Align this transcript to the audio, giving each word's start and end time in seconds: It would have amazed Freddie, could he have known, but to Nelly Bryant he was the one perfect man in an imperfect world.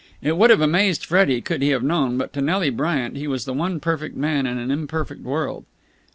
It 0.19 0.35
would 0.35 0.49
have 0.49 0.61
amazed 0.61 1.05
Freddie, 1.05 1.41
could 1.41 1.61
he 1.61 1.69
have 1.69 1.83
known, 1.83 2.17
but 2.17 2.33
to 2.33 2.41
Nelly 2.41 2.71
Bryant 2.71 3.15
he 3.17 3.27
was 3.27 3.45
the 3.45 3.53
one 3.53 3.79
perfect 3.79 4.17
man 4.17 4.47
in 4.47 4.57
an 4.57 4.71
imperfect 4.71 5.21
world. 5.21 5.63